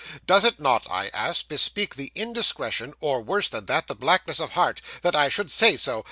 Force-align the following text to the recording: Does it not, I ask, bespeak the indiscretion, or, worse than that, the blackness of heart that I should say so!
Does 0.25 0.43
it 0.45 0.59
not, 0.59 0.89
I 0.89 1.09
ask, 1.09 1.47
bespeak 1.47 1.93
the 1.93 2.11
indiscretion, 2.15 2.95
or, 3.01 3.21
worse 3.21 3.49
than 3.49 3.67
that, 3.67 3.85
the 3.85 3.93
blackness 3.93 4.39
of 4.39 4.53
heart 4.53 4.81
that 5.03 5.15
I 5.15 5.29
should 5.29 5.51
say 5.51 5.77
so! 5.77 5.99